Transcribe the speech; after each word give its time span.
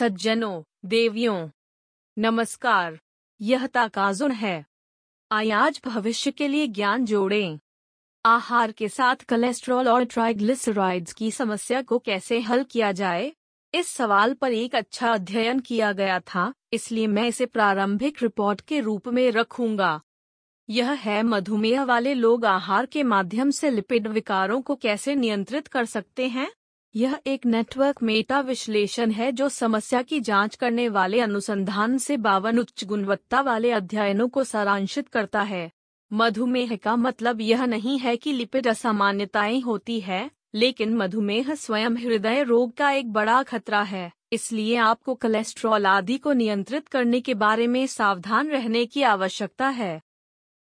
सज्जनों, 0.00 0.62
देवियों, 0.84 1.48
नमस्कार, 2.18 3.00
यह 3.40 3.66
ताकाजुन 3.66 4.30
है। 4.30 4.66
आज 5.32 5.80
भविष्य 5.86 6.30
के 6.30 6.48
लिए 6.48 6.66
ज्ञान 6.66 7.04
जोड़ें। 7.04 7.58
आहार 8.26 8.72
के 8.72 8.88
साथ 8.88 9.16
कोलेस्ट्रॉल 9.16 9.88
और 9.88 10.04
ट्राइग्लिसराइड्स 10.04 11.12
की 11.12 11.30
समस्या 11.30 11.82
को 11.82 11.98
कैसे 11.98 12.40
हल 12.40 12.64
किया 12.64 12.92
जाए? 12.92 13.32
इस 13.74 13.88
सवाल 13.88 14.34
पर 14.34 14.52
एक 14.52 14.74
अच्छा 14.74 15.12
अध्ययन 15.12 15.60
किया 15.60 15.92
गया 15.92 16.20
था, 16.20 16.54
इसलिए 16.72 17.06
मैं 17.06 17.28
इसे 17.28 17.46
प्रारंभिक 17.46 18.22
रिपोर्ट 18.22 18.60
के 18.60 18.80
रूप 18.80 19.08
में 19.08 19.30
रखूँगा। 19.30 20.00
यह 20.70 20.90
है, 20.90 21.22
मधुमेह 21.22 21.82
वाले 21.82 22.14
लोग 22.14 22.44
आहार 22.44 22.86
के 22.86 23.02
माध्यम 23.02 23.50
से 23.50 23.70
लिपिड 23.70 24.06
विकारों 24.06 24.62
को 24.62 24.76
कैसे 24.76 25.14
नियंत्रित 25.14 25.66
कर 25.66 25.84
सकते 25.84 26.28
हैं? 26.28 26.52
यह 26.94 27.18
एक 27.26 27.44
नेटवर्क 27.46 28.02
मेटा 28.02 28.40
विश्लेषण 28.40 29.10
है 29.10 29.32
जो 29.32 29.48
समस्या 29.48 30.00
की 30.02 30.20
जाँच 30.20 30.54
करने 30.54 30.88
वाले 30.88 31.20
अनुसंधान 31.20 31.96
से 31.98 32.16
बावन 32.16 32.58
उच्च 32.58 32.84
गुणवत्ता 32.84 33.40
वाले 33.40 33.70
अध्ययनों 33.70 34.28
को 34.28 34.44
सारांशित 34.44 35.08
करता 35.08 35.42
है। 35.42 35.70
मधुमेह 36.10 36.76
का 36.76 36.96
मतलब 36.96 37.40
यह 37.40 37.64
नहीं 37.64 37.98
है 37.98 38.16
कि 38.16 38.32
लिपिड 38.32 38.68
असामान्यताएँ 38.68 39.60
होती 39.60 40.00
है, 40.00 40.30
लेकिन 40.54 40.96
मधुमेह 40.96 41.54
स्वयं 41.54 41.96
हृदय 41.96 42.42
रोग 42.42 42.72
का 42.72 42.90
एक 42.90 43.12
बड़ा 43.12 43.42
खतरा 43.42 43.82
है, 43.82 44.10
इसलिए 44.32 44.76
आपको 44.76 45.14
कोलेस्ट्रॉल 45.14 45.86
आदि 45.86 46.18
को 46.18 46.32
नियंत्रित 46.32 46.88
करने 46.88 47.20
के 47.20 47.34
बारे 47.34 47.66
में 47.66 47.86
सावधान 47.86 48.50
रहने 48.50 48.84
की 48.86 49.02
आवश्यकता 49.02 49.68
है। 49.68 50.00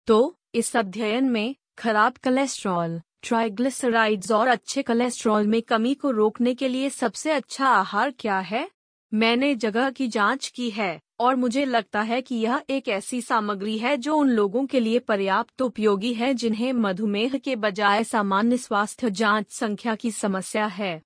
तो 0.07 0.37
इस 0.55 0.75
अध्ययन 0.77 1.29
में, 1.29 1.55
खराब 1.77 2.17
कोलेस्ट्रॉल 2.23 3.01
ट्राइग्लिसराइड्स 3.23 4.31
और 4.31 4.47
अच्छे 4.47 4.83
कोलेस्ट्रॉल 4.83 5.47
में 5.47 5.61
कमी 5.61 5.93
को 5.93 6.11
रोकने 6.11 6.53
के 6.55 6.67
लिए 6.67 6.89
सबसे 6.89 7.31
अच्छा 7.31 7.65
आहार 7.65 8.13
क्या 8.19 8.39
है? 8.39 8.69
मैंने 9.13 9.55
जगह 9.55 9.89
की 9.89 10.07
जाँच 10.07 10.47
की 10.47 10.69
है, 10.69 11.01
और 11.19 11.35
मुझे 11.35 11.65
लगता 11.65 12.01
है 12.01 12.21
कि 12.21 12.35
यह 12.35 12.61
एक 12.69 12.87
ऐसी 12.87 13.21
सामग्री 13.21 13.77
है 13.77 13.97
जो 13.97 14.15
उन 14.15 14.29
लोगों 14.29 14.65
के 14.65 14.79
लिए 14.79 14.99
पर्याप्त 14.99 15.61
उपयोगी 15.61 16.13
है 16.13 16.33
जिन्हें 16.33 16.73
मधुमेह 16.73 17.37
के 17.37 17.55
बजाय 17.55 18.03
सामान्य 18.03 18.57
स्वास्थ्य 18.57 19.09
जाँच 19.09 19.51
संख्या 19.51 19.95
की 19.95 20.11
समस्या 20.11 20.65
है। 20.65 21.01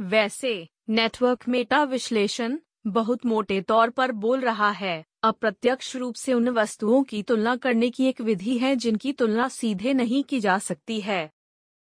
वैसे, 0.00 0.68
नेटवर्क 0.88 1.48
मेटा 1.48 1.82
विश्लेषण 1.84 2.58
बहुत 2.86 3.26
मोटे 3.26 3.60
तौर 3.60 3.90
पर 3.90 4.12
बोल 4.12 4.40
रहा 4.40 4.70
है। 4.70 5.04
अप्रत्यक्ष 5.22 5.96
रूप 5.96 6.14
से 6.14 6.34
उन 6.34 6.48
वस्तुओं 6.48 7.02
की 7.02 7.22
तुलना 7.22 7.56
करने 7.56 7.90
की 7.90 8.06
एक 8.06 8.20
विधि 8.20 8.58
है 8.58 8.76
जिनकी 8.76 9.12
तुलना 9.12 9.48
सीधे 9.48 9.92
नहीं 9.92 10.24
की 10.24 10.40
जा 10.40 10.58
सकती 10.58 11.00
है। 11.00 11.30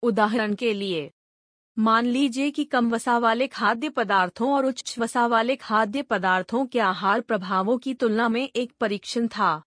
उदाहरण 0.07 0.55
के 0.55 0.73
लिए, 0.73 1.11
मान 1.77 2.05
लीजिए 2.05 2.51
कि 2.51 2.63
कम 2.63 2.89
वसा 2.89 3.17
वाले 3.17 3.47
खाद्य 3.47 3.89
पदार्थों 3.89 4.51
और 4.53 4.65
उच्च 4.65 4.95
वसा 4.99 5.25
वाले 5.27 5.55
खाद्य 5.55 6.01
पदार्थों 6.01 6.65
के 6.65 6.79
आहार 6.79 7.21
प्रभावों 7.21 7.77
की 7.77 7.93
तुलना 7.93 8.29
में 8.29 8.49
एक 8.55 8.71
परीक्षण 8.79 9.27
था। 9.27 9.61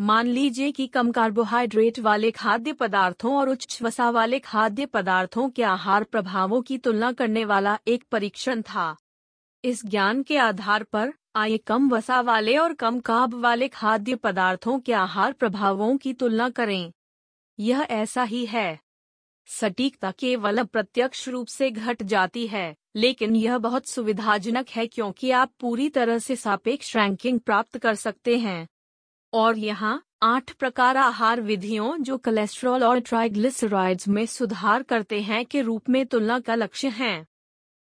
मान 0.00 0.26
लीजिए 0.26 0.72
कि 0.72 0.86
कम 0.86 1.10
कार्बोहाइड्रेट 1.12 1.98
वाले 1.98 2.30
खाद्य 2.30 2.72
पदार्थों 2.72 3.34
और 3.36 3.48
उच्च 3.48 3.78
वसा 3.82 4.10
वाले 4.10 4.38
खाद्य 4.38 4.86
पदार्थों 4.86 5.48
के 5.50 5.62
आहार 5.62 6.04
प्रभावों 6.04 6.62
की 6.62 6.78
तुलना 6.78 7.12
करने 7.12 7.44
वाला 7.44 7.78
एक 7.86 8.04
परीक्षण 8.12 8.62
था। 8.62 8.96
इस 9.64 9.86
ज्ञान 9.86 10.22
के 10.22 10.38
आधार 10.38 10.82
पर, 10.82 11.12
आइए 11.36 11.58
कम 11.58 11.88
वसा 11.88 12.20
वाले 12.20 12.56
और 12.56 12.74
कम 12.74 13.00
काब 13.00 13.34
वाले 13.34 13.68
खाद्य 13.68 14.14
पदार्थों 14.16 14.78
के 14.80 14.92
आहार 14.92 15.32
प्रभावों 15.32 15.96
की 15.96 16.12
तुलना 16.12 16.50
करें। 16.50 16.92
यह 17.58 17.86
ऐसा 17.90 18.22
ही 18.22 18.46
है। 18.46 18.85
सटीकता 19.46 20.10
केवल 20.10 20.58
अप्रत्यक्ष 20.58 21.28
रूप 21.28 21.46
से 21.46 21.70
घट 21.70 22.02
जाती 22.02 22.46
है, 22.46 22.76
लेकिन 22.96 23.36
यह 23.36 23.58
बहुत 23.58 23.86
सुविधाजनक 23.86 24.68
है 24.68 24.86
क्योंकि 24.86 25.30
आप 25.30 25.52
पूरी 25.60 25.88
तरह 25.88 26.18
से 26.18 26.36
सापेक्ष 26.36 26.96
रैंकिंग 26.96 27.40
प्राप्त 27.40 27.78
कर 27.78 27.94
सकते 27.94 28.38
हैं। 28.38 28.68
और 29.32 29.58
यहाँ, 29.58 30.02
आठ 30.22 30.50
प्रकार 30.50 30.96
आहार 30.96 31.40
विधियों 31.40 31.98
जो 31.98 32.18
कोलेस्ट्रॉल 32.18 32.84
और 32.84 33.00
ट्राइग्लिसराइड्स 33.00 34.08
में 34.08 34.26
सुधार 34.26 34.82
करते 34.82 35.20
हैं 35.20 35.46
के 35.46 35.60
रूप 35.60 35.88
में 35.88 36.06
तुलना 36.06 36.40
का 36.40 36.54
लक्ष्य 36.54 36.88
है। 36.88 37.26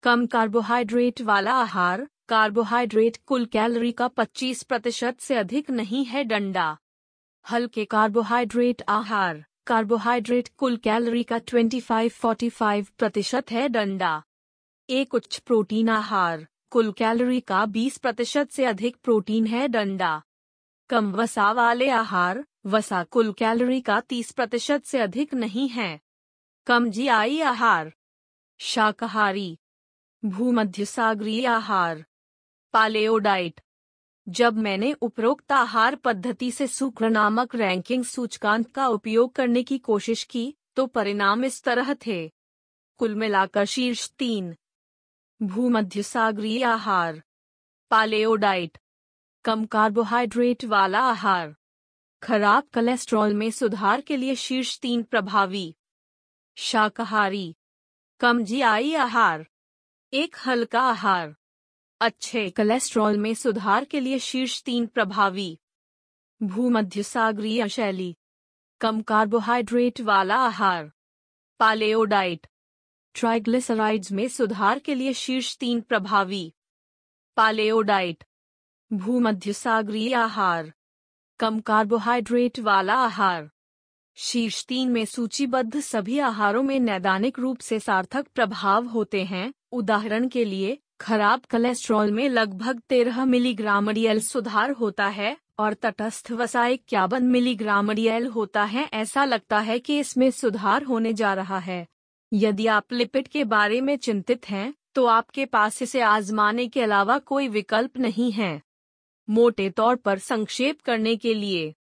कम 0.03 0.27
कार्बोहाइड्रेट 0.27 1.23
वाला 1.23 1.53
आहार 1.53 2.09
कार्बोहाइड्रेट 2.29 3.17
कुल 3.27 3.45
कैलोरी 3.45 3.93
का 3.93 4.09
25 4.09 4.63
प्रतिशत 4.63 5.21
से 5.21 5.35
अधिक 5.35 5.71
नहीं 5.71 6.05
है 6.05 6.25
डंडा। 6.25 6.79
हल्के 7.51 7.85
कार्बोहाइड्रेट 7.85 8.83
आहार। 8.89 9.45
कार्बोहाइड्रेट 9.67 10.49
कुल 10.49 10.77
कैलोरी 10.77 11.23
का 11.23 11.39
25-45 11.39 12.89
प्रतिशत 12.89 13.51
है 13.51 13.69
डंडा। 13.69 14.23
एक 14.91 15.15
उच्च 15.15 15.39
प्रोटीन 15.39 15.89
आहार, 15.89 16.49
कुल 16.71 16.93
कैलोरी 16.93 17.41
का 17.41 17.67
20 17.67 17.99
प्रतिशत 17.99 18.51
से 18.51 18.65
अधिक 18.65 18.97
प्रोटीन 18.97 19.47
है 19.47 19.69
डंडा। 19.69 20.23
कम 20.91 21.13
वसा 21.13 21.53
वाले 21.53 21.91
आहार, 21.91 22.45
वसा 22.67 23.05
कुल 23.05 23.33
कैलोरी 23.33 23.81
का 23.81 24.01
30 24.01 24.33
प्रतिशत 24.33 24.85
से 24.85 24.99
अधिक 24.99 25.35
नहीं 25.35 25.69
है। 25.69 26.01
कम 26.67 26.91
जीआई 26.91 27.41
आहार। 27.41 27.93
शाकाहारी। 28.59 29.59
भूमध्य 30.25 30.85
सागरीय 30.85 31.47
आहार। 31.47 32.05
पालेओडाइट। 32.73 33.61
जब 34.29 34.57
मैंने 34.57 34.93
उपरोक्त 34.93 35.53
आहार 35.53 35.97
पद्धति 35.97 36.51
से 36.51 36.67
शुक्र 36.67 37.11
नामक 37.11 37.55
रैंकिंग 37.55 38.05
सूचकांक 38.05 38.71
का 38.71 38.87
उपयोग 38.89 39.33
करने 39.33 39.63
की 39.63 39.79
कोशिश 39.79 40.25
की 40.25 40.57
तो 40.77 40.87
परिणाम 40.87 41.45
इस 41.45 41.63
तरह 41.63 41.95
थे। 41.95 42.33
कुल 42.99 43.15
मिलाकर 43.15 43.65
शीर्ष 43.65 44.11
तीन। 44.11 44.57
भूमध्य 45.43 46.03
सागरीय 46.03 46.65
आहार। 46.65 47.23
पालेओडाइट। 47.91 48.79
कम 49.45 49.65
कार्बोहाइड्रेट 49.65 50.65
वाला 50.65 51.01
आहार। 51.01 51.55
खराब 52.23 52.63
कोलेस्ट्रॉल 52.75 53.35
में 53.35 53.51
सुधार 53.51 54.01
के 54.01 54.17
लिए 54.17 54.35
शीर्ष 54.35 54.79
तीन 54.79 55.03
प्रभावी। 55.03 55.77
शाकाहारी। 56.57 57.57
कम 58.21 58.45
जीआई 58.45 58.95
आहार। 58.95 59.47
एक 60.13 60.37
हल्का 60.47 60.81
आहार। 60.81 61.37
अच्छे 62.01 62.49
कोलेस्ट्रॉल 62.51 63.17
में 63.19 63.35
सुधार 63.35 63.85
के 63.85 64.01
लिए 64.01 64.19
शीर्ष 64.19 64.63
तीन 64.63 64.87
प्रभावी 64.87 65.59
भूमध्य 66.43 67.03
सागरीय 67.03 67.69
शैली, 67.69 68.17
कम 68.81 69.01
कार्बोहाइड्रेट 69.03 70.01
वाला 70.01 70.37
आहार 70.37 70.91
पालेओडाइट 71.59 72.47
ट्राइग्लिसराइड्स 73.15 74.13
में 74.13 74.29
सुधार 74.29 74.79
के 74.79 74.95
लिए 74.95 75.13
शीर्ष 75.13 75.57
तीन 75.57 75.81
प्रभावी 75.81 76.53
पालेओडाइट 77.37 78.25
भूमध्य 78.93 79.53
सागरीय 79.53 80.15
आहार, 80.15 80.73
कम 81.41 81.61
कार्बोहाइड्रेट 81.61 82.59
वाला 82.59 82.95
आहार। 82.95 83.51
शीर्ष 84.17 84.65
तीन 84.67 84.91
में 84.91 85.05
सूचीबद्ध 85.05 85.81
सभी 85.81 86.19
आहारों 86.19 86.63
में 86.63 86.81
नैदानिक 86.81 87.39
रूप 87.39 87.59
से 87.59 87.81
सार्थक 87.81 88.29
प्रभाव 88.29 88.87
होते 88.87 89.25
हैं। 89.25 89.53
उदाहरण 89.73 90.29
के 90.29 90.45
लिए 90.45 90.79
खराब 91.01 91.41
कोलेस्ट्रॉल 91.51 92.11
में 92.11 92.29
लगभग 92.29 92.81
तेरह 92.89 93.25
मिलीग्राम 93.25 93.91
रियल 93.91 94.21
सुधार 94.21 94.71
होता 94.71 95.07
है 95.07 95.37
और 95.59 95.75
तटस्थ 95.75 96.31
वसा 96.33 96.67
इक्यावन 96.67 97.25
मिलीग्राम 97.25 97.91
रियल 97.91 98.27
होता 98.27 98.65
है। 98.65 98.89
ऐसा 98.95 99.25
लगता 99.25 99.59
है 99.59 99.79
कि 99.79 99.99
इसमें 99.99 100.31
सुधार 100.31 100.83
होने 100.83 101.13
जा 101.13 101.35
रहा 101.35 101.59
है। 101.59 101.87
यदि 102.33 102.67
आप 102.67 102.93
लिपिड 102.93 103.29
के 103.29 103.45
बारे 103.45 103.81
में 103.81 103.97
चिंतित 103.99 104.49
हैं 104.49 104.75
तो 104.95 105.05
आपके 105.07 105.45
पास 105.47 105.81
इसे 105.83 106.01
आजमाने 106.01 106.67
के 106.69 106.83
अलावा 106.83 107.19
कोई 107.19 107.49
विकल्प 107.49 107.99
नहीं 107.99 108.31
है। 108.33 108.61
मोटे 109.29 109.71
तौर 109.71 109.97
पर 109.97 110.19
संक्षेप 110.19 110.81
करने 110.81 111.17
के 111.17 111.35
लिए, 111.35 111.75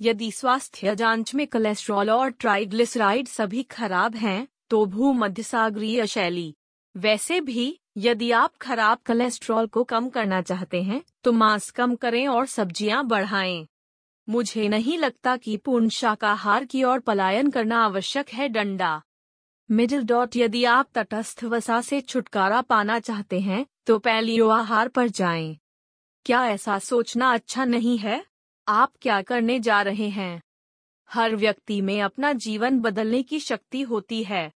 यदि 0.00 0.30
स्वास्थ्य 0.32 0.94
जाँच 0.96 1.34
में 1.34 1.46
कोलेस्ट्रॉल 1.46 2.10
और 2.10 2.30
ट्राइग्लिसराइड 2.30 3.28
सभी 3.28 3.62
खराब 3.62 4.16
हैं 4.16 4.46
तो 4.70 4.84
भूमध्य 4.86 5.42
सागरीय 5.42 6.06
शैली, 6.06 6.54
वैसे 6.94 7.40
भी 7.40 7.78
यदि 7.96 8.30
आप 8.30 8.56
खराब 8.56 8.98
कोलेस्ट्रॉल 9.06 9.66
को 9.66 9.82
कम 9.84 10.08
करना 10.08 10.40
चाहते 10.42 10.82
हैं 10.82 11.02
तो 11.24 11.32
मांस 11.32 11.70
कम 11.70 11.94
करें 11.94 12.26
और 12.28 12.46
सब्ज़ियाँ 12.46 13.04
बढ़ाएँ। 13.06 13.66
मुझे 14.28 14.66
नहीं 14.68 14.96
लगता 14.98 15.36
कि 15.36 15.56
पूर्ण 15.56 15.88
शाकाहार 15.88 16.64
की 16.64 16.82
ओर 16.84 16.98
पलायन 16.98 17.50
करना 17.50 17.78
आवश्यक 17.84 18.28
है 18.28 18.48
डंडा। 18.48 19.00
मिडिल 19.70 20.04
डॉट 20.04 20.36
यदि 20.36 20.64
आप 20.64 20.88
तटस्थ 20.94 21.44
वसा 21.44 21.80
से 21.80 22.00
छुटकारा 22.00 22.60
पाना 22.60 22.98
चाहते 22.98 23.40
हैं 23.40 23.64
तो 23.86 23.98
पैलियो 23.98 24.48
आहार 24.48 24.88
पर 24.88 25.08
जाएँ। 25.08 25.56
क्या 26.26 26.46
ऐसा 26.46 26.78
सोचना 26.78 27.32
अच्छा 27.32 27.64
नहीं 27.64 27.96
है? 27.98 28.24
आप 28.66 28.92
क्या 29.00 29.20
करने 29.22 29.58
जा 29.60 29.80
रहे 29.82 30.08
हैं? 30.08 30.42
हर 31.10 31.36
व्यक्ति 31.36 31.80
में 31.80 32.00
अपना 32.02 32.32
जीवन 32.32 32.80
बदलने 32.80 33.22
की 33.22 33.40
शक्ति 33.40 33.82
होती 33.82 34.22
है। 34.24 34.50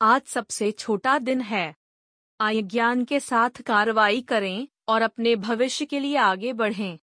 आज 0.00 0.22
सबसे 0.22 0.70
छोटा 0.72 1.18
दिन 1.18 1.40
है। 1.40 1.79
आय 2.40 2.62
ज्ञान 2.62 3.04
के 3.04 3.20
साथ 3.20 3.60
कार्रवाई 3.62 4.20
करें 4.20 4.68
और 4.88 5.02
अपने 5.02 5.36
भविष्य 5.36 5.84
के 5.84 5.98
लिए 6.00 6.16
आगे 6.16 6.52
बढ़ें। 6.52 6.98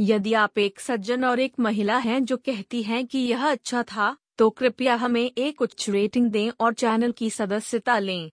यदि 0.00 0.32
आप 0.34 0.58
एक 0.58 0.80
सज्जन 0.80 1.24
और 1.24 1.40
एक 1.40 1.52
महिला 1.60 1.96
हैं 1.96 2.24
जो 2.24 2.36
कहती 2.36 2.82
हैं 2.82 3.06
कि 3.06 3.18
यह 3.18 3.50
अच्छा 3.50 3.82
था 3.82 4.16
तो 4.38 4.50
कृपया 4.50 4.94
हमें 4.94 5.30
एक 5.38 5.62
उच्च 5.62 5.90
रेटिंग 5.90 6.30
दें 6.30 6.50
और 6.60 6.74
चैनल 6.74 7.12
की 7.12 7.30
सदस्यता 7.30 7.98
लें। 7.98 8.30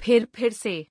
फिर 0.00 0.26
फिर 0.34 0.52
से 0.52 0.86